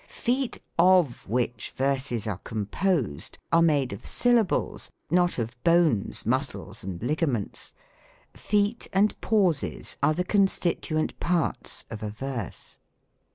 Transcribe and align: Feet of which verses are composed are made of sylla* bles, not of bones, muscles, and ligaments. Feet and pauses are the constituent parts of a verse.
Feet 0.07 0.57
of 0.79 1.29
which 1.29 1.69
verses 1.75 2.25
are 2.25 2.39
composed 2.39 3.37
are 3.51 3.61
made 3.61 3.93
of 3.93 4.03
sylla* 4.03 4.43
bles, 4.43 4.89
not 5.11 5.37
of 5.37 5.55
bones, 5.63 6.25
muscles, 6.25 6.83
and 6.83 7.03
ligaments. 7.03 7.75
Feet 8.33 8.87
and 8.93 9.13
pauses 9.21 9.97
are 10.01 10.15
the 10.15 10.23
constituent 10.23 11.19
parts 11.19 11.85
of 11.91 12.01
a 12.01 12.09
verse. 12.09 12.79